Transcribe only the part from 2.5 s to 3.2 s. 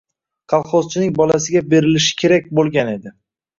bo‘lgan edi.